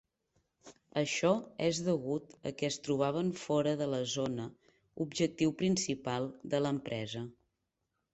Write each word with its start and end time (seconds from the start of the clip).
Això 0.99 1.29
és 1.65 1.81
degut 1.89 2.31
a 2.49 2.51
que 2.61 2.65
es 2.73 2.77
trobaven 2.87 3.29
fora 3.41 3.73
de 3.81 3.87
la 3.91 3.99
zona 4.15 4.47
objectiu 5.05 5.53
principal 5.61 6.27
de 6.55 6.63
l'empresa. 6.67 7.23